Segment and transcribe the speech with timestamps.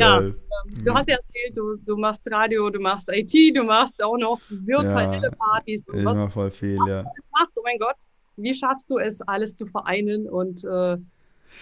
[0.00, 0.34] Geil.
[0.50, 4.16] Ja, du hast ja erzählt, du, du machst Radio, du machst IT, du machst auch
[4.16, 5.84] noch virtuelle ja, Partys.
[5.84, 7.04] Du immer voll viel, ja.
[7.38, 7.96] Machst, oh mein Gott,
[8.36, 10.96] wie schaffst du es, alles zu vereinen und äh,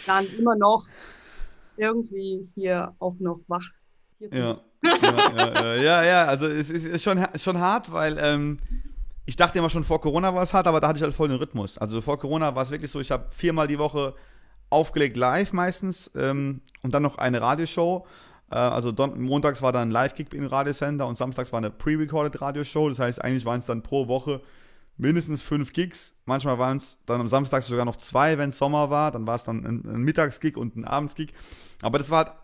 [0.06, 0.86] dann immer noch
[1.76, 3.66] irgendwie hier auch noch wach
[4.18, 4.60] hier zu ja.
[4.84, 8.58] ja, ja, ja, ja, also es ist schon, schon hart, weil ähm,
[9.26, 11.28] ich dachte immer schon vor Corona war es hart, aber da hatte ich halt voll
[11.28, 11.78] den Rhythmus.
[11.78, 14.14] Also vor Corona war es wirklich so, ich habe viermal die Woche
[14.70, 18.06] aufgelegt live meistens ähm, und dann noch eine Radioshow.
[18.50, 22.88] Äh, also montags war dann ein Live-Kick im Radiosender und samstags war eine pre-recorded Radioshow.
[22.88, 24.40] Das heißt, eigentlich waren es dann pro Woche
[24.98, 26.14] mindestens fünf Gigs.
[26.26, 29.12] Manchmal waren es dann am Samstag sogar noch zwei, wenn Sommer war.
[29.12, 31.32] Dann war es dann ein, ein Mittagsgig und ein Abendsgig.
[31.82, 32.34] Aber das war halt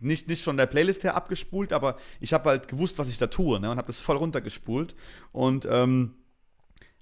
[0.00, 3.28] nicht, nicht von der Playlist her abgespult, aber ich habe halt gewusst, was ich da
[3.28, 3.70] tue ne?
[3.70, 4.94] und habe das voll runtergespult.
[5.32, 6.14] Und ähm,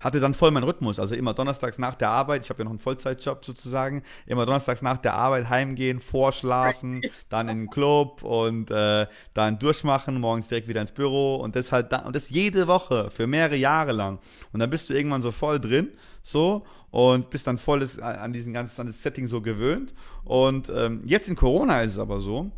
[0.01, 0.99] hatte dann voll meinen Rhythmus.
[0.99, 4.83] Also immer donnerstags nach der Arbeit, ich habe ja noch einen Vollzeitjob sozusagen, immer donnerstags
[4.83, 10.69] nach der Arbeit heimgehen, vorschlafen, dann in den Club und äh, dann durchmachen, morgens direkt
[10.69, 14.19] wieder ins Büro und das halt dann, und das jede Woche für mehrere Jahre lang.
[14.53, 15.93] Und dann bist du irgendwann so voll drin,
[16.23, 19.95] so und bist dann voll an diesen ganzen an das Setting so gewöhnt.
[20.25, 22.51] Und ähm, jetzt in Corona ist es aber so,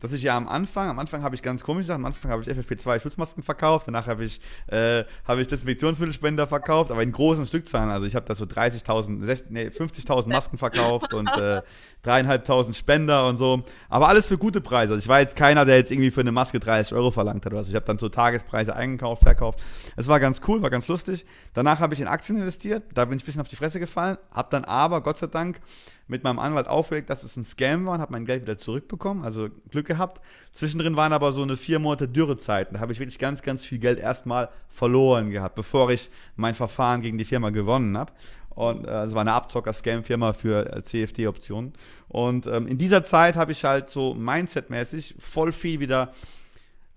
[0.00, 2.42] dass ich ja am Anfang, am Anfang habe ich ganz komisch gesagt, am Anfang habe
[2.42, 7.46] ich FFP2 Schutzmasken verkauft, danach habe ich, äh, habe ich Desinfektionsmittelspender verkauft, aber in großen
[7.46, 7.90] Stückzahlen.
[7.90, 11.62] Also ich habe da so 30.000, nee, 50.000 Masken verkauft und äh,
[12.74, 13.64] Spender und so.
[13.88, 14.92] Aber alles für gute Preise.
[14.92, 17.54] Also ich war jetzt keiner, der jetzt irgendwie für eine Maske 30 Euro verlangt hat.
[17.54, 19.60] Also ich habe dann so Tagespreise eingekauft, verkauft.
[19.96, 21.24] Es war ganz cool, war ganz lustig.
[21.54, 24.18] Danach habe ich in Aktien investiert, da bin ich ein bisschen auf die Fresse gefallen,
[24.32, 25.60] habe dann aber, Gott sei Dank,
[26.08, 29.24] mit meinem Anwalt aufgelegt, dass es ein Scam war und habe mein Geld wieder zurückbekommen,
[29.24, 30.20] also Glück gehabt.
[30.52, 32.74] Zwischendrin waren aber so eine vier Monate Dürrezeiten.
[32.74, 37.02] Da habe ich wirklich ganz, ganz viel Geld erstmal verloren gehabt, bevor ich mein Verfahren
[37.02, 38.12] gegen die Firma gewonnen habe.
[38.50, 41.74] Und äh, es war eine Abzocker-Scam-Firma für äh, CFD-Optionen.
[42.08, 46.12] Und ähm, in dieser Zeit habe ich halt so Mindset-mäßig voll viel wieder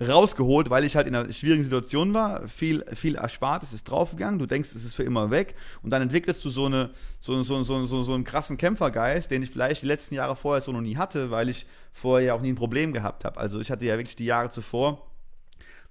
[0.02, 2.48] rausgeholt, weil ich halt in einer schwierigen Situation war.
[2.48, 4.40] Viel, viel erspart, es ist draufgegangen.
[4.40, 5.56] Du denkst, es ist für immer weg.
[5.82, 9.44] Und dann entwickelst du so, eine, so, so, so, so, so einen krassen Kämpfergeist, den
[9.44, 12.42] ich vielleicht die letzten Jahre vorher so noch nie hatte, weil ich vorher ja auch
[12.42, 13.40] nie ein Problem gehabt habe.
[13.40, 15.09] Also ich hatte ja wirklich die Jahre zuvor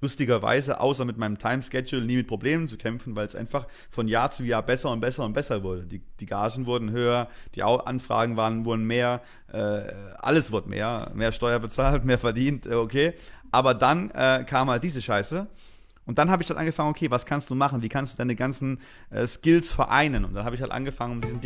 [0.01, 4.31] lustigerweise, außer mit meinem Time-Schedule, nie mit Problemen zu kämpfen, weil es einfach von Jahr
[4.31, 5.85] zu Jahr besser und besser und besser wurde.
[5.87, 9.83] Die, die Gagen wurden höher, die Anfragen waren, wurden mehr, äh,
[10.19, 13.15] alles wurde mehr, mehr Steuer bezahlt, mehr verdient, äh, okay.
[13.51, 15.47] Aber dann äh, kam halt diese Scheiße.
[16.07, 17.83] Und dann habe ich halt angefangen, okay, was kannst du machen?
[17.83, 20.25] Wie kannst du deine ganzen äh, Skills vereinen?
[20.25, 21.41] Und dann habe ich halt angefangen, um diesen